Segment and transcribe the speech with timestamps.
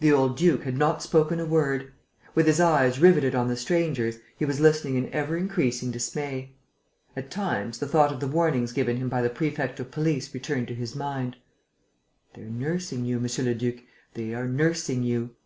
[0.00, 1.92] The old duke had not spoken a word.
[2.34, 6.54] With his eyes riveted on the stranger's, he was listening in ever increasing dismay.
[7.14, 10.68] At times, the thought of the warnings given him by the prefect of police returned
[10.68, 11.36] to his mind:
[12.34, 13.84] "They're nursing you, monsieur le duc,
[14.14, 15.36] they are nursing you."